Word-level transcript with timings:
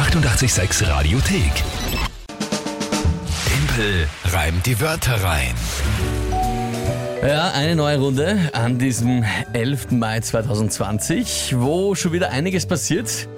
886 0.00 0.88
Radiothek. 0.88 1.52
Tempel 3.46 4.08
reimt 4.32 4.64
die 4.64 4.80
Wörter 4.80 5.22
rein. 5.22 5.52
Ja, 7.22 7.50
eine 7.50 7.76
neue 7.76 7.98
Runde 7.98 8.38
an 8.54 8.78
diesem 8.78 9.26
11. 9.52 9.90
Mai 9.90 10.20
2020, 10.20 11.54
wo 11.58 11.94
schon 11.94 12.14
wieder 12.14 12.30
einiges 12.30 12.64
passiert. 12.64 13.28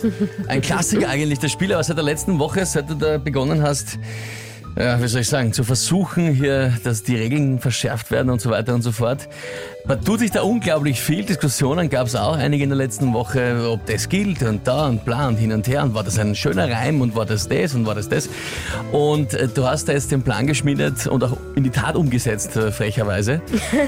Ein 0.47 0.61
Klassiker 0.61 1.09
eigentlich, 1.11 1.41
das 1.41 1.51
Spiel, 1.51 1.73
aber 1.73 1.83
seit 1.83 1.97
der 1.97 2.05
letzten 2.05 2.39
Woche, 2.39 2.65
seit 2.65 2.89
du 2.89 2.95
da 2.95 3.19
begonnen 3.19 3.61
hast, 3.61 3.99
ja, 4.79 5.03
wie 5.03 5.07
soll 5.09 5.21
ich 5.21 5.29
sagen, 5.29 5.53
zu 5.53 5.65
versuchen 5.65 6.33
hier, 6.35 6.73
dass 6.85 7.03
die 7.03 7.17
Regeln 7.17 7.59
verschärft 7.59 8.11
werden 8.11 8.31
und 8.31 8.41
so 8.41 8.51
weiter 8.51 8.75
und 8.75 8.83
so 8.83 8.93
fort. 8.93 9.29
Man 9.85 10.01
tut 10.05 10.21
sich 10.21 10.31
da 10.31 10.43
unglaublich 10.43 11.01
viel. 11.01 11.25
Diskussionen 11.25 11.91
gab 11.91 12.07
es 12.07 12.15
auch 12.15 12.37
einige 12.37 12.63
in 12.63 12.71
der 12.71 12.79
letzten 12.79 13.13
Woche, 13.13 13.69
ob 13.69 13.85
das 13.87 14.09
gilt 14.09 14.43
und 14.45 14.67
da 14.67 14.87
und 14.87 15.05
bla 15.05 15.27
und 15.27 15.37
hin 15.37 15.53
und 15.53 15.67
her 15.67 15.83
und 15.83 15.93
war 15.93 16.05
das 16.05 16.21
ein 16.21 16.37
schöner 16.37 16.71
Reim 16.71 17.01
und 17.01 17.17
war 17.17 17.27
das 17.27 17.49
das 17.49 17.75
und 17.75 17.85
war 17.85 17.97
das 17.97 18.09
das. 18.09 18.29
Und 18.93 19.35
äh, 19.35 19.49
du 19.49 19.67
hast 19.67 19.89
da 19.89 19.93
jetzt 19.93 20.13
den 20.13 20.23
Plan 20.23 20.47
geschmiedet 20.47 21.09
und 21.09 21.25
auch 21.25 21.37
in 21.57 21.65
die 21.65 21.71
Tat 21.71 21.97
umgesetzt, 21.97 22.57
äh, 22.57 22.71
frecherweise, 22.71 23.43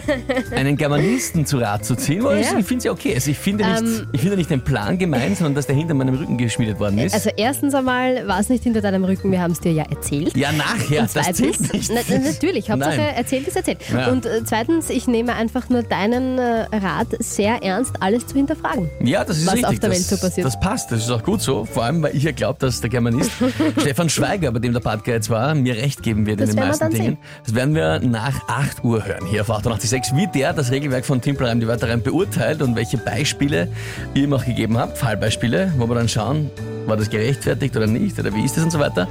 einen 0.50 0.76
Germanisten 0.76 1.46
zu 1.46 1.58
Rat 1.58 1.84
zu 1.84 1.94
ziehen. 1.94 2.24
Ja. 2.24 2.38
Ich 2.38 2.48
finde 2.48 2.76
es 2.78 2.84
ja 2.84 2.90
okay. 2.92 3.14
Also 3.14 3.30
ich 3.30 3.38
finde 3.38 3.64
nicht, 3.64 3.82
Ähm. 3.82 4.08
ich 4.12 4.20
finde 4.20 4.36
nicht 4.36 4.50
den 4.50 4.62
Plan 4.62 4.98
gemein, 4.98 5.36
sondern 5.36 5.54
dass 5.54 5.66
der 5.66 5.76
hinter 5.76 5.94
meinem 5.94 6.16
Rücken 6.16 6.38
geschmiedet 6.38 6.80
worden 6.80 6.98
ist. 6.98 7.14
Also 7.14 7.30
erstens 7.36 7.72
einmal 7.72 8.26
war 8.26 8.40
es 8.40 8.48
nicht 8.48 8.64
hinter 8.64 8.80
deinem 8.80 9.04
Rücken, 9.04 9.30
wir 9.30 9.40
haben 9.40 9.52
es 9.52 9.60
dir 9.60 9.72
ja 9.72 9.84
erzählt. 9.84 10.36
ja, 10.36 10.50
nachher, 10.76 11.00
Und 11.02 11.16
das 11.16 11.32
zählt 11.36 11.56
zweitens, 11.56 11.72
nicht. 11.72 11.92
na, 11.94 12.00
na, 12.08 12.18
natürlich, 12.18 12.70
Hauptsache 12.70 12.96
Nein. 12.96 13.14
erzählt 13.16 13.48
ist 13.48 13.56
erzählt. 13.56 13.78
Ja. 13.92 14.08
Und 14.10 14.26
äh, 14.26 14.42
zweitens, 14.44 14.90
ich 14.90 15.06
nehme 15.06 15.34
einfach 15.34 15.68
nur 15.68 15.82
deinen 15.82 16.38
äh, 16.38 16.66
Rat 16.76 17.08
sehr 17.18 17.62
ernst, 17.62 17.92
alles 18.00 18.26
zu 18.26 18.34
hinterfragen. 18.36 18.88
Ja, 19.02 19.24
das 19.24 19.38
ist 19.38 19.46
was 19.46 19.54
richtig. 19.54 19.68
auf 19.70 19.78
der 19.80 19.90
das, 19.90 19.98
Welt 19.98 20.06
so 20.08 20.16
passiert. 20.26 20.46
Das 20.46 20.58
passt, 20.60 20.90
das 20.92 21.00
ist 21.00 21.10
auch 21.10 21.22
gut 21.22 21.42
so. 21.42 21.64
Vor 21.64 21.84
allem, 21.84 22.02
weil 22.02 22.16
ich 22.16 22.22
ja 22.22 22.32
glaube, 22.32 22.58
dass 22.60 22.80
der 22.80 22.90
Germanist 22.90 23.30
Stefan 23.80 24.08
Schweiger, 24.08 24.52
bei 24.52 24.58
dem 24.58 24.72
der 24.72 24.80
Part 24.80 25.06
jetzt 25.06 25.30
war, 25.30 25.54
mir 25.54 25.76
recht 25.76 26.02
geben 26.02 26.26
wird 26.26 26.40
Das 26.40 26.50
in 26.50 26.56
den 26.56 26.66
meisten 26.68 26.90
Dingen. 26.90 27.04
sehen. 27.04 27.18
Das 27.44 27.54
werden 27.54 27.74
wir 27.74 28.00
nach 28.00 28.48
8 28.48 28.84
Uhr 28.84 29.04
hören, 29.04 29.26
hier 29.26 29.42
auf 29.42 29.50
886, 29.50 30.16
wie 30.16 30.26
der 30.26 30.52
das 30.52 30.70
Regelwerk 30.70 31.04
von 31.04 31.20
Timpelreim 31.20 31.60
die 31.60 31.66
Wörter 31.68 31.88
rein 31.88 32.02
beurteilt 32.02 32.62
und 32.62 32.76
welche 32.76 32.96
Beispiele 32.98 33.68
ihr 34.14 34.24
ihm 34.24 34.32
auch 34.32 34.44
gegeben 34.44 34.78
habt, 34.78 34.98
Fallbeispiele, 34.98 35.72
wo 35.78 35.88
wir 35.88 35.94
dann 35.94 36.08
schauen, 36.08 36.50
war 36.86 36.96
das 36.96 37.10
gerechtfertigt 37.10 37.76
oder 37.76 37.86
nicht 37.86 38.18
oder 38.18 38.34
wie 38.34 38.44
ist 38.44 38.56
das 38.56 38.64
und 38.64 38.70
so 38.70 38.78
weiter. 38.78 39.08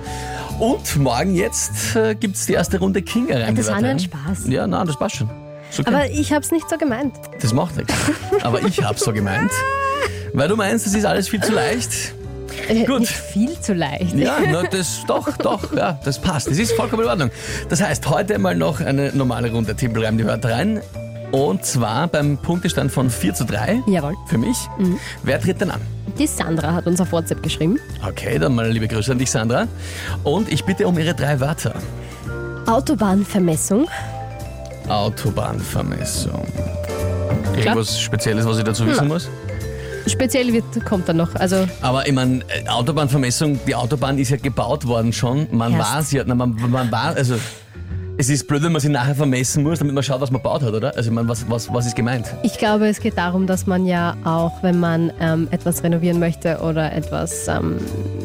Und 0.60 0.98
morgen 0.98 1.34
jetzt 1.36 1.53
äh, 1.96 2.16
gibt 2.16 2.36
es 2.36 2.46
die 2.46 2.54
erste 2.54 2.80
Runde 2.80 3.02
Kinga 3.02 3.38
rein. 3.38 3.56
Das 3.56 3.70
war 3.70 3.82
nur 3.82 3.92
ein. 3.92 4.00
Spaß. 4.00 4.48
Ja, 4.48 4.68
nein, 4.68 4.88
das 4.88 4.98
passt 4.98 5.18
schon. 5.18 5.30
Okay. 5.80 5.84
Aber 5.88 6.10
ich 6.10 6.32
habe 6.32 6.42
es 6.42 6.52
nicht 6.52 6.70
so 6.70 6.78
gemeint. 6.78 7.16
Das 7.42 7.54
macht 7.54 7.78
nichts. 7.78 7.94
Aber 8.44 8.62
ich 8.64 8.84
hab's 8.84 9.04
so 9.04 9.12
gemeint. 9.12 9.52
Weil 10.34 10.48
du 10.48 10.56
meinst, 10.56 10.86
das 10.86 10.94
ist 10.94 11.06
alles 11.06 11.30
viel 11.30 11.42
zu 11.42 11.52
leicht. 11.52 12.14
Äh, 12.68 12.86
Gut. 12.86 13.02
Nicht 13.02 13.12
viel 13.14 13.60
zu 13.60 13.74
leicht. 13.74 14.16
Ja, 14.16 14.38
na, 14.46 14.64
das 14.64 15.02
doch, 15.08 15.36
doch, 15.38 15.76
ja, 15.76 16.00
das 16.06 16.20
passt. 16.20 16.48
Das 16.48 16.58
ist 16.58 16.74
vollkommen 16.74 17.04
in 17.04 17.10
Ordnung. 17.10 17.32
Das 17.70 17.82
heißt, 17.82 18.08
heute 18.10 18.38
mal 18.38 18.56
noch 18.56 18.80
eine 18.80 19.12
normale 19.14 19.52
Runde 19.52 19.76
Tippelreim 19.76 20.18
die 20.18 20.26
Wörter 20.26 20.52
rein. 20.52 20.82
Und 21.34 21.66
zwar 21.66 22.08
beim 22.10 22.38
Punktestand 22.38 22.92
von 22.92 23.10
4 23.10 23.34
zu 23.34 23.46
3. 23.46 23.82
Jawohl. 23.88 24.14
Für 24.28 24.38
mich. 24.38 24.56
Wer 25.24 25.42
tritt 25.42 25.60
denn 25.62 25.72
an? 25.72 25.82
Die 26.20 26.28
Sandra 26.28 26.76
hat 26.76 26.86
uns 26.86 27.02
auf 27.02 27.12
WhatsApp 27.12 27.42
geschrieben. 27.42 27.80
Okay, 28.08 28.38
dann 28.38 28.54
mal 28.54 28.70
liebe 28.70 28.88
Grüße 28.88 29.12
an 29.12 29.18
dich, 29.18 29.32
Sandra. 29.32 29.68
Und 30.24 30.54
ich 30.54 30.64
bitte 30.64 30.88
um 30.88 30.96
ihre 30.96 31.16
drei 31.16 31.40
Wörter. 31.40 31.74
Autobahnvermessung. 32.68 33.88
Autobahnvermessung. 34.88 36.46
Irgendwas 37.58 38.00
Spezielles, 38.00 38.46
was 38.46 38.60
ich 38.60 38.64
dazu 38.64 38.86
wissen 38.86 39.08
muss? 39.08 39.28
Speziell 40.06 40.54
wird, 40.54 40.86
kommt 40.86 41.10
dann 41.10 41.18
noch. 41.18 41.34
Also 41.34 41.68
Aber 41.82 42.06
ich 42.06 42.14
meine, 42.14 42.42
äh, 42.50 42.70
Autobahnvermessung, 42.70 43.60
die 43.66 43.74
Autobahn 43.74 44.20
ist 44.20 44.30
ja 44.30 44.38
gebaut 44.38 44.86
worden 44.86 45.12
schon. 45.12 45.48
Man 45.52 45.74
Erst. 45.74 45.96
weiß 45.96 46.12
ja, 46.12 46.24
na, 46.28 46.36
man, 46.36 46.56
man 46.70 46.92
war, 46.92 47.16
also 47.16 47.38
es 48.16 48.30
ist 48.30 48.48
blöd, 48.48 48.62
wenn 48.64 48.72
man 48.72 48.80
sie 48.82 48.90
nachher 48.90 49.16
vermessen 49.16 49.64
muss, 49.64 49.80
damit 49.80 49.96
man 49.96 50.04
schaut, 50.04 50.22
was 50.22 50.30
man 50.30 50.42
gebaut 50.42 50.62
hat, 50.62 50.74
oder? 50.74 50.96
Also 50.96 51.10
ich 51.10 51.16
meine, 51.16 51.28
was, 51.28 51.50
was, 51.50 51.74
was 51.74 51.86
ist 51.88 51.96
gemeint? 51.96 52.28
ich 52.44 52.58
glaube, 52.58 52.88
es 52.88 53.00
geht 53.00 53.18
darum, 53.18 53.48
dass 53.48 53.66
man 53.66 53.86
ja 53.88 54.16
auch, 54.24 54.52
wenn 54.62 54.80
man 54.80 55.12
ähm, 55.20 55.48
etwas 55.52 55.84
renovieren 55.84 56.20
möchte 56.20 56.60
oder 56.60 56.94
etwas 56.94 57.48
ähm, 57.48 57.78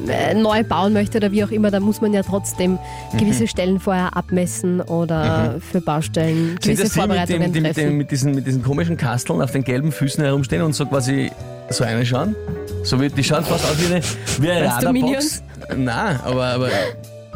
äh, 0.08 0.34
neu 0.34 0.62
bauen 0.62 0.92
möchte 0.92 1.18
oder 1.18 1.32
wie 1.32 1.42
auch 1.42 1.50
immer, 1.50 1.70
da 1.70 1.80
muss 1.80 2.00
man 2.00 2.12
ja 2.12 2.22
trotzdem 2.22 2.78
Mhm. 3.12 3.18
gewisse 3.18 3.46
Stellen 3.46 3.80
vorher 3.80 4.16
abmessen 4.16 4.80
oder 4.82 5.56
für 5.60 5.80
Baustellen 5.80 6.48
Sind 6.48 6.62
gewisse 6.62 6.82
das 6.82 6.92
die 6.92 6.98
mit, 6.98 7.06
Vorbereitungen 7.08 7.42
dem, 7.44 7.52
die 7.52 7.60
mit, 7.60 7.74
treffen. 7.74 7.88
dem, 7.90 7.96
mit, 7.98 8.10
diesen, 8.10 8.34
mit 8.34 8.46
diesen 8.46 8.62
komischen 8.62 8.96
Kasteln 8.96 9.40
auf 9.40 9.52
den 9.52 9.64
gelben 9.64 9.92
Füßen 9.92 10.22
herumstehen 10.22 10.62
und 10.62 10.74
so 10.74 10.84
quasi 10.86 11.30
so 11.70 11.84
reinschauen? 11.84 12.34
So 12.82 13.00
wie, 13.00 13.08
die 13.08 13.24
schauen 13.24 13.44
fast 13.44 13.64
aus 13.64 13.76
wie 13.80 13.86
eine, 13.94 14.02
wie 14.40 14.50
eine 14.50 14.66
Radarbox. 14.68 15.42
Nein, 15.76 16.20
aber, 16.24 16.44
aber 16.44 16.68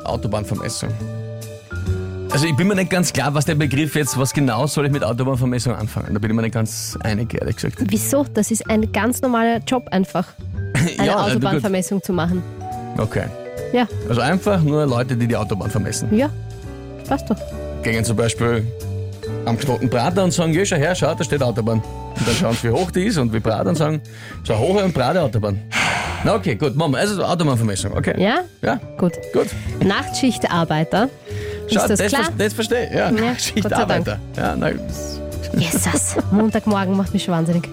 Autobahnvermessung. 0.04 0.90
Also 2.32 2.46
ich 2.46 2.56
bin 2.56 2.66
mir 2.66 2.74
nicht 2.74 2.90
ganz 2.90 3.12
klar, 3.12 3.34
was 3.34 3.44
der 3.44 3.54
Begriff 3.54 3.94
jetzt, 3.94 4.18
was 4.18 4.32
genau 4.32 4.66
soll 4.66 4.86
ich 4.86 4.92
mit 4.92 5.04
Autobahnvermessung 5.04 5.74
anfangen. 5.74 6.14
Da 6.14 6.18
bin 6.18 6.30
ich 6.30 6.36
mir 6.36 6.42
nicht 6.42 6.54
ganz 6.54 6.96
einig, 7.02 7.34
ehrlich 7.34 7.56
gesagt. 7.56 7.76
Wieso? 7.80 8.24
Das 8.32 8.50
ist 8.50 8.68
ein 8.70 8.90
ganz 8.90 9.20
normaler 9.20 9.58
Job 9.58 9.86
einfach, 9.90 10.28
eine 10.98 11.06
Ja, 11.06 11.24
gut. 11.24 11.32
Autobahnvermessung 11.32 12.02
zu 12.02 12.12
machen. 12.12 12.42
Okay. 12.96 13.24
Ja, 13.72 13.86
Also 14.08 14.20
einfach 14.22 14.60
nur 14.62 14.86
Leute, 14.86 15.16
die 15.16 15.26
die 15.26 15.36
Autobahn 15.36 15.70
vermessen. 15.70 16.14
ja, 16.14 16.30
passt 17.08 17.28
doch. 17.30 17.36
Gehen 17.82 18.04
zum 18.04 18.16
Beispiel 18.16 18.66
am 19.44 19.58
knoten 19.58 19.88
Prater 19.90 20.24
und 20.24 20.32
sagen, 20.32 20.52
ja, 20.52 20.64
schau 20.64 20.76
her, 20.76 20.94
schau, 20.94 21.14
da 21.14 21.24
steht 21.24 21.42
Autobahn. 21.42 21.80
Und 21.80 22.28
dann 22.28 22.34
schauen 22.34 22.54
sie, 22.54 22.68
wie 22.68 22.72
hoch 22.72 22.90
die 22.90 23.04
ist 23.06 23.18
und 23.18 23.32
wie 23.32 23.40
breit 23.40 23.66
und 23.66 23.76
sagen, 23.76 24.00
so 24.44 24.56
hoch 24.58 24.82
und 24.82 24.92
breite 24.94 25.20
Autobahn. 25.22 25.60
Na 26.24 26.34
okay, 26.36 26.54
gut, 26.54 26.76
machen 26.76 26.92
wir. 26.92 26.98
Also 26.98 27.22
Autobahnvermessung, 27.24 27.92
okay. 27.96 28.14
Ja? 28.20 28.40
Ja, 28.62 28.78
Gut. 28.98 29.12
gut. 29.32 29.48
Nachtschichtarbeiter. 29.84 31.08
Schau, 31.74 31.84
ist 31.84 32.00
das, 32.00 32.08
klar? 32.08 32.24
ver- 32.24 32.32
das 32.38 32.52
verstehe 32.52 32.86
ich. 32.88 32.94
Ja, 32.94 33.10
Ja, 33.10 33.34
Schichtarbeiter. 33.38 34.18
Ja, 34.36 34.54
na, 34.56 34.70
Jesus, 35.56 36.16
Montagmorgen 36.30 36.96
macht 36.96 37.12
mich 37.12 37.24
schon 37.24 37.34
wahnsinnig. 37.34 37.68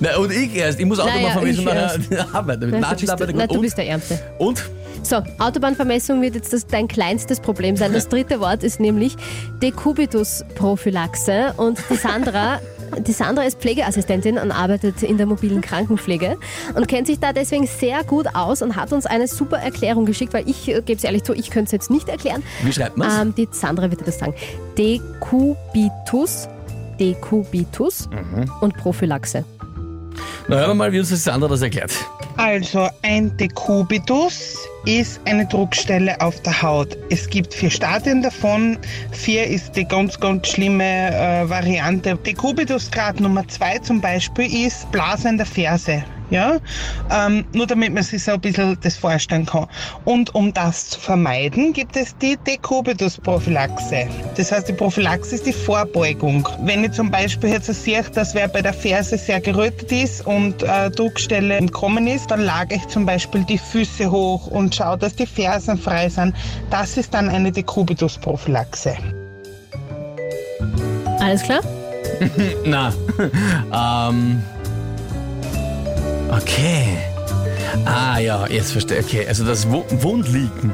na, 0.00 0.16
und 0.18 0.30
ich 0.32 0.54
erst. 0.54 0.78
Ich 0.78 0.84
muss 0.86 0.98
Autobahnvermessung 1.00 1.46
ich 1.46 1.64
nachher 1.64 2.26
arbeiten. 2.34 2.70
Mit 2.70 2.80
Na, 2.80 2.94
du, 2.94 3.06
na, 3.34 3.46
du 3.46 3.60
bist 3.60 3.78
der 3.78 3.86
Ärmste. 3.88 4.18
und? 4.38 4.62
So, 5.04 5.20
Autobahnvermessung 5.40 6.22
wird 6.22 6.36
jetzt 6.36 6.52
das, 6.52 6.64
dein 6.66 6.86
kleinstes 6.86 7.40
Problem 7.40 7.76
sein. 7.76 7.92
Das 7.92 8.08
dritte 8.08 8.38
Wort 8.38 8.62
ist 8.62 8.78
nämlich 8.78 9.16
Dekubitus-Prophylaxe. 9.60 11.54
Und 11.56 11.78
die 11.90 11.96
Sandra, 11.96 12.60
die 12.98 13.12
Sandra 13.12 13.44
ist 13.44 13.58
Pflegeassistentin 13.60 14.38
und 14.38 14.50
arbeitet 14.52 15.02
in 15.02 15.16
der 15.16 15.26
mobilen 15.26 15.60
Krankenpflege 15.60 16.36
und 16.74 16.88
kennt 16.88 17.06
sich 17.06 17.18
da 17.20 17.32
deswegen 17.32 17.66
sehr 17.66 18.04
gut 18.04 18.26
aus 18.34 18.62
und 18.62 18.76
hat 18.76 18.92
uns 18.92 19.06
eine 19.06 19.26
super 19.28 19.58
Erklärung 19.58 20.04
geschickt, 20.06 20.32
weil 20.34 20.48
ich, 20.48 20.68
äh, 20.68 20.82
gebe 20.82 20.94
es 20.98 21.04
ehrlich 21.04 21.22
zu, 21.24 21.32
ich 21.34 21.50
könnte 21.50 21.66
es 21.66 21.72
jetzt 21.72 21.90
nicht 21.90 22.08
erklären. 22.08 22.42
Wie 22.62 22.72
schreibt 22.72 22.96
man 22.96 23.08
es? 23.08 23.18
Ähm, 23.20 23.34
die 23.34 23.48
Sandra 23.50 23.90
wird 23.90 24.00
dir 24.00 24.04
das 24.04 24.18
sagen. 24.18 24.34
Dekubitus, 24.78 26.48
Dekubitus 27.00 28.08
Mhm. 28.10 28.50
und 28.60 28.76
Prophylaxe. 28.76 29.44
Na, 30.48 30.56
hören 30.56 30.70
wir 30.70 30.74
mal, 30.74 30.92
wie 30.92 30.98
uns 30.98 31.10
das 31.10 31.26
andere 31.28 31.50
das 31.50 31.62
erklärt. 31.62 31.92
Also 32.36 32.88
ein 33.02 33.36
Dekubitus 33.36 34.56
ist 34.86 35.20
eine 35.26 35.46
Druckstelle 35.46 36.20
auf 36.20 36.40
der 36.42 36.62
Haut. 36.62 36.96
Es 37.10 37.28
gibt 37.28 37.52
vier 37.52 37.70
Stadien 37.70 38.22
davon. 38.22 38.78
Vier 39.12 39.46
ist 39.46 39.76
die 39.76 39.84
ganz, 39.84 40.18
ganz 40.18 40.48
schlimme 40.48 41.14
äh, 41.14 41.48
Variante. 41.48 42.16
Dekubitusgrad 42.16 43.20
Nummer 43.20 43.46
zwei 43.48 43.78
zum 43.78 44.00
Beispiel 44.00 44.66
ist 44.66 44.90
Blasen 44.92 45.32
in 45.32 45.36
der 45.36 45.46
Ferse. 45.46 46.04
Ja, 46.32 46.56
ähm, 47.10 47.44
nur 47.52 47.66
damit 47.66 47.92
man 47.92 48.02
sich 48.02 48.24
so 48.24 48.32
ein 48.32 48.40
bisschen 48.40 48.78
das 48.80 48.96
vorstellen 48.96 49.44
kann. 49.44 49.66
Und 50.06 50.34
um 50.34 50.54
das 50.54 50.88
zu 50.88 50.98
vermeiden, 50.98 51.74
gibt 51.74 51.94
es 51.94 52.16
die 52.16 52.38
Dekubitus-Prophylaxe. 52.38 54.08
Das 54.38 54.50
heißt, 54.50 54.66
die 54.66 54.72
Prophylaxe 54.72 55.34
ist 55.34 55.44
die 55.44 55.52
Vorbeugung. 55.52 56.48
Wenn 56.62 56.84
ich 56.84 56.92
zum 56.92 57.10
Beispiel 57.10 57.50
jetzt 57.50 57.66
sehe, 57.66 58.02
dass 58.02 58.34
wer 58.34 58.48
bei 58.48 58.62
der 58.62 58.72
Ferse 58.72 59.18
sehr 59.18 59.42
gerötet 59.42 59.92
ist 59.92 60.26
und 60.26 60.62
äh, 60.62 60.90
Druckstelle 60.90 61.54
entkommen 61.54 62.06
ist, 62.06 62.30
dann 62.30 62.40
lage 62.40 62.76
ich 62.76 62.88
zum 62.88 63.04
Beispiel 63.04 63.44
die 63.44 63.58
Füße 63.58 64.10
hoch 64.10 64.46
und 64.46 64.74
schaue, 64.74 64.96
dass 64.96 65.14
die 65.14 65.26
Fersen 65.26 65.76
frei 65.76 66.08
sind. 66.08 66.34
Das 66.70 66.96
ist 66.96 67.12
dann 67.12 67.28
eine 67.28 67.52
Dekubitus-Prophylaxe. 67.52 68.96
Alles 71.20 71.42
klar? 71.42 71.60
Na, 72.64 72.90
ähm. 74.08 74.42
Okay. 76.36 76.98
Ah 77.84 78.18
ja, 78.18 78.46
jetzt 78.48 78.72
verstehe 78.72 78.98
ich. 79.00 79.06
Okay, 79.06 79.26
also 79.28 79.44
das 79.44 79.68
Wu- 79.70 79.84
Wundliegen 79.90 80.72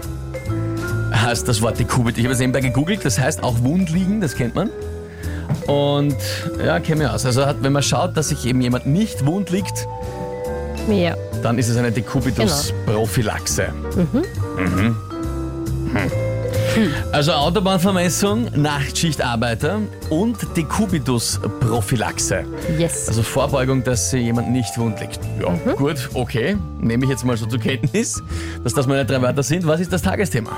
heißt 1.13 1.47
das 1.49 1.61
Wort 1.63 1.79
Dekubit. 1.79 2.17
Ich 2.19 2.25
habe 2.25 2.33
es 2.35 2.39
nebenbei 2.41 2.61
gegoogelt, 2.61 3.05
das 3.05 3.19
heißt 3.19 3.43
auch 3.43 3.61
Wundliegen, 3.63 4.21
das 4.21 4.35
kennt 4.35 4.55
man. 4.55 4.71
Und 5.67 6.17
ja, 6.65 6.79
kenne 6.81 7.03
mich 7.05 7.09
aus. 7.13 7.27
Also 7.27 7.45
hat, 7.47 7.57
wenn 7.63 7.73
man 7.73 7.83
schaut, 7.83 8.17
dass 8.17 8.29
sich 8.29 8.47
eben 8.47 8.61
jemand 8.61 8.87
nicht 8.87 9.27
wund 9.27 9.51
liegt, 9.51 9.87
Ja. 10.89 11.15
dann 11.43 11.59
ist 11.59 11.69
es 11.69 11.77
eine 11.77 11.91
Dekubitus-Prophylaxe. 11.93 13.69
Mhm. 13.97 14.25
Hm. 14.57 14.97
Also 17.13 17.33
Autobahnvermessung, 17.33 18.49
Nachtschichtarbeiter 18.55 19.81
und 20.11 20.37
Dekubitus-Prophylaxe. 20.57 22.45
Yes. 22.79 23.09
Also 23.09 23.23
Vorbeugung, 23.23 23.83
dass 23.85 24.13
jemand 24.13 24.51
nicht 24.51 24.79
wund 24.79 25.01
liegt. 25.01 25.21
Ja, 25.41 25.73
gut, 25.75 26.11
okay. 26.15 26.57
Nehme 26.81 27.05
ich 27.05 27.11
jetzt 27.11 27.25
mal 27.25 27.37
so 27.37 27.47
zur 27.47 27.59
Kenntnis, 27.59 28.23
dass 28.65 28.75
das 28.75 28.87
meine 28.87 29.05
drei 29.05 29.21
Wörter 29.23 29.43
sind. 29.43 29.67
Was 29.67 29.81
ist 29.81 29.93
das 29.93 30.03
Tagesthema? 30.03 30.51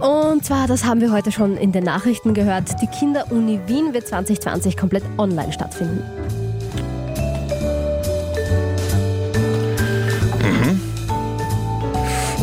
Und 0.00 0.44
zwar, 0.44 0.66
das 0.66 0.84
haben 0.84 1.00
wir 1.00 1.10
heute 1.10 1.32
schon 1.32 1.56
in 1.56 1.72
den 1.72 1.84
Nachrichten 1.84 2.34
gehört, 2.34 2.80
die 2.82 2.86
Kinderuni 2.86 3.60
Wien 3.66 3.94
wird 3.94 4.06
2020 4.06 4.76
komplett 4.76 5.04
online 5.18 5.52
stattfinden. 5.52 6.02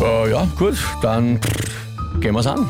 Äh, 0.04 0.30
ja, 0.30 0.46
gut, 0.58 0.74
dann 1.00 1.40
gehen 2.20 2.34
wir's 2.34 2.46
an. 2.46 2.66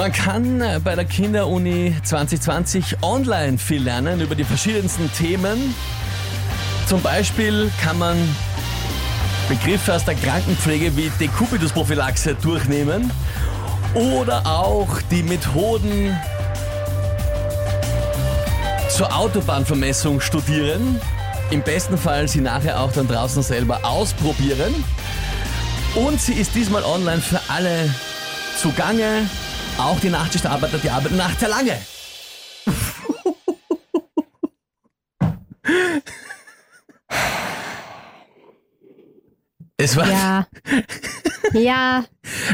Man 0.00 0.12
kann 0.12 0.62
äh, 0.62 0.80
bei 0.82 0.94
der 0.94 1.04
Kinderuni 1.04 1.94
2020 2.02 3.02
online 3.02 3.58
viel 3.58 3.82
lernen 3.82 4.22
über 4.22 4.34
die 4.34 4.44
verschiedensten 4.44 5.12
Themen. 5.12 5.74
Zum 6.86 7.02
Beispiel 7.02 7.70
kann 7.82 7.98
man 7.98 8.16
Begriffe 9.50 9.92
aus 9.92 10.06
der 10.06 10.14
Krankenpflege 10.14 10.96
wie 10.96 11.10
Dekubitus-Prophylaxe 11.20 12.34
durchnehmen 12.36 13.12
oder 13.92 14.46
auch 14.46 14.88
die 15.10 15.22
Methoden 15.22 16.16
zur 18.88 19.14
Autobahnvermessung 19.14 20.22
studieren. 20.22 20.98
Im 21.50 21.60
besten 21.60 21.98
Fall 21.98 22.26
sie 22.26 22.40
nachher 22.40 22.80
auch 22.80 22.92
dann 22.92 23.06
draußen 23.06 23.42
selber 23.42 23.80
ausprobieren. 23.82 24.82
Und 25.94 26.22
sie 26.22 26.32
ist 26.32 26.54
diesmal 26.54 26.84
online 26.84 27.20
für 27.20 27.40
alle 27.48 27.94
zugange. 28.56 29.28
Auch 29.80 29.98
die 29.98 30.10
Nachtschichtarbeiter, 30.10 30.78
die 30.78 30.90
arbeiten 30.90 31.16
nachts 31.16 31.40
sehr 31.40 31.48
lange. 31.48 31.78
Es 39.76 39.96
war, 39.96 40.06
Ja. 40.08 40.46
ja, 41.54 42.04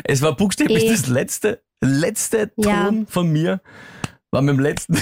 es 0.05 0.23
war 0.23 0.37
buchstäblich 0.37 0.85
Eh. 0.85 0.91
das 0.91 1.07
letzte, 1.09 1.63
letzte 1.81 2.53
Ja. 2.57 2.85
Ton 2.85 3.07
von 3.09 3.31
mir. 3.33 3.61
War 4.31 4.43
mit 4.43 4.55
dem 4.57 4.61
letzten. 4.61 5.01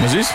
Was 0.00 0.14
ist? 0.14 0.34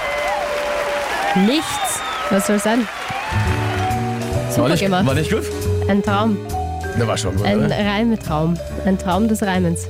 nichts. 1.35 1.99
Was 2.31 2.47
soll 2.47 2.59
sein? 2.59 2.87
War 2.87 4.51
Super 4.51 4.69
nicht, 4.69 4.81
gemacht. 4.81 5.05
war 5.05 5.13
nicht 5.13 5.31
gut? 5.31 5.43
Ein 5.89 6.01
Traum. 6.03 6.37
Der 6.97 7.07
war 7.07 7.17
schon 7.17 7.35
gut, 7.35 7.45
Ein 7.45 7.65
oder? 7.65 7.75
Reimetraum. 7.77 8.55
Ein 8.85 8.97
Traum 8.97 9.27
des 9.27 9.41
Reimens. 9.43 9.87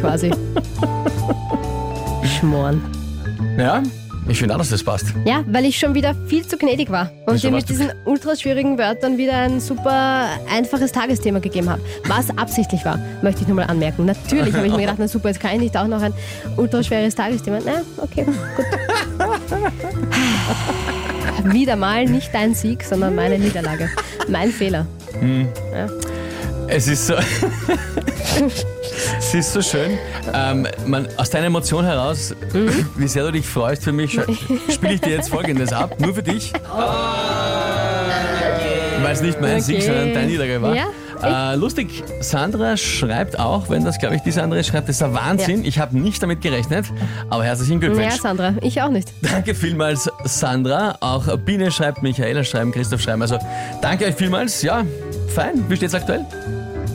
Quasi. 0.00 0.30
Schmoren. 2.38 2.82
Ja, 3.58 3.82
ich 4.28 4.38
finde 4.38 4.54
auch, 4.54 4.58
dass 4.58 4.70
das 4.70 4.82
passt. 4.82 5.06
Ja, 5.24 5.44
weil 5.48 5.64
ich 5.66 5.78
schon 5.78 5.94
wieder 5.94 6.14
viel 6.26 6.46
zu 6.46 6.56
gnädig 6.56 6.90
war 6.90 7.10
und 7.26 7.34
Wieso 7.34 7.48
dir 7.48 7.54
warst 7.54 7.68
mit 7.68 7.78
du- 7.78 7.82
diesen 7.84 7.96
ultra 8.06 8.34
schwierigen 8.36 8.78
Wörtern 8.78 9.18
wieder 9.18 9.34
ein 9.34 9.60
super 9.60 10.26
einfaches 10.52 10.92
Tagesthema 10.92 11.38
gegeben 11.40 11.68
habe. 11.68 11.80
Was 12.06 12.30
absichtlich 12.38 12.84
war, 12.84 12.98
möchte 13.22 13.42
ich 13.42 13.46
nur 13.48 13.56
mal 13.56 13.66
anmerken. 13.66 14.04
Natürlich 14.06 14.54
habe 14.54 14.66
ich 14.66 14.72
mir 14.72 14.80
gedacht, 14.80 14.96
na 14.98 15.08
super, 15.08 15.28
jetzt 15.28 15.40
kann 15.40 15.52
ich 15.54 15.60
nicht 15.60 15.76
auch 15.76 15.86
noch 15.86 16.00
ein 16.02 16.12
ultra 16.56 16.82
schweres 16.82 17.14
Tagesthema. 17.14 17.58
Na, 17.64 17.82
okay, 17.98 18.24
gut. 18.24 18.66
wieder 21.52 21.76
mal 21.76 22.04
nicht 22.04 22.34
dein 22.34 22.54
Sieg, 22.54 22.82
sondern 22.84 23.14
meine 23.14 23.38
Niederlage. 23.38 23.88
Mein 24.30 24.50
Fehler. 24.50 24.86
Es 26.68 26.86
ist 26.86 27.06
so. 27.08 27.14
es 29.18 29.34
ist 29.34 29.52
so 29.52 29.60
schön. 29.62 29.98
Ähm, 30.32 30.66
man, 30.86 31.08
aus 31.16 31.30
deiner 31.30 31.46
Emotion 31.46 31.84
heraus, 31.84 32.34
Mhm. 32.52 32.86
wie 32.96 33.08
sehr 33.08 33.24
du 33.24 33.32
dich 33.32 33.46
freust 33.46 33.82
für 33.84 33.92
mich, 33.92 34.18
spiele 34.72 34.94
ich 34.94 35.00
dir 35.00 35.10
jetzt 35.16 35.30
folgendes 35.30 35.72
ab, 35.72 35.98
nur 36.00 36.14
für 36.14 36.22
dich. 36.22 36.52
Weil 39.02 39.12
es 39.12 39.22
nicht 39.22 39.40
mein 39.40 39.60
Sieg, 39.60 39.76
Okay. 39.78 39.86
sondern 39.86 40.14
deine 40.14 40.26
Niederlage 40.26 40.62
war. 40.62 40.74
Ja, 40.74 40.84
Äh, 41.22 41.54
lustig, 41.56 42.02
Sandra 42.20 42.76
schreibt 42.76 43.38
auch, 43.38 43.68
wenn 43.68 43.84
das, 43.84 43.98
glaube 43.98 44.16
ich, 44.16 44.22
diese 44.22 44.42
andere 44.42 44.64
schreibt, 44.64 44.88
das 44.88 44.96
ist 44.96 45.02
ein 45.02 45.14
Wahnsinn. 45.14 45.64
Ich 45.64 45.78
habe 45.78 45.98
nicht 45.98 46.22
damit 46.22 46.40
gerechnet, 46.40 46.86
aber 47.28 47.44
herzlichen 47.44 47.80
Ja, 47.80 47.88
Glückwunsch. 47.88 48.14
Sandra, 48.20 48.54
ich 48.62 48.80
auch 48.80 48.90
nicht. 48.90 49.12
Danke 49.22 49.54
vielmals, 49.54 50.10
Sandra. 50.24 50.96
Auch 51.00 51.36
Biene 51.38 51.70
schreibt, 51.70 52.02
Michaela 52.02 52.44
schreibt, 52.44 52.72
Christoph 52.72 53.00
schreibt. 53.00 53.20
Also 53.22 53.38
danke 53.82 54.06
euch 54.06 54.14
vielmals. 54.14 54.62
Ja, 54.62 54.84
fein. 55.28 55.64
Wie 55.68 55.76
steht's 55.76 55.94
aktuell? 55.94 56.24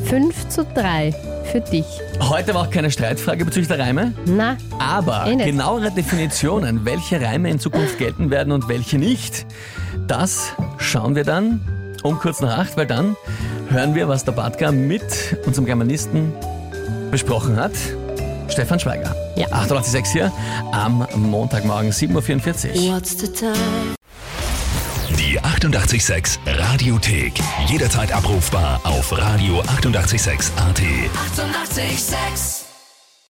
5 0.05 0.49
zu 0.49 0.63
3 0.63 1.13
für 1.51 1.61
dich. 1.61 1.85
Heute 2.19 2.53
war 2.53 2.63
auch 2.63 2.69
keine 2.69 2.91
Streitfrage 2.91 3.43
bezüglich 3.45 3.67
der 3.67 3.79
Reime, 3.79 4.13
Na, 4.25 4.57
aber 4.79 5.25
Eh 5.27 5.35
genauere 5.35 5.91
Definitionen, 5.91 6.85
welche 6.85 7.19
Reime 7.21 7.49
in 7.49 7.59
Zukunft 7.59 7.97
gelten 7.97 8.29
werden 8.29 8.51
und 8.51 8.67
welche 8.67 8.97
nicht, 8.97 9.45
das 10.07 10.53
schauen 10.77 11.15
wir 11.15 11.23
dann 11.23 11.61
um 12.03 12.19
kurz 12.19 12.39
nach 12.39 12.59
acht, 12.59 12.77
weil 12.77 12.85
dann 12.85 13.15
hören 13.69 13.95
wir, 13.95 14.07
was 14.07 14.23
der 14.23 14.33
Badger 14.33 14.71
mit 14.71 15.03
unserem 15.45 15.65
Germanisten 15.65 16.31
besprochen 17.11 17.57
hat. 17.57 17.73
Stefan 18.49 18.79
Schweiger. 18.79 19.13
Ja. 19.35 19.47
886 19.47 20.13
hier 20.13 20.31
am 20.71 21.05
Montagmorgen 21.15 21.91
7.44 21.91 22.75
Uhr. 22.75 22.93
What's 22.93 23.19
the 23.19 23.27
time? 23.27 23.55
Die 25.17 25.39
886 25.39 26.39
Radiothek. 26.45 27.33
Jederzeit 27.67 28.11
abrufbar 28.11 28.79
auf 28.83 29.11
radio886.at. 29.11 29.69
886! 29.77 30.51
886 30.57 32.64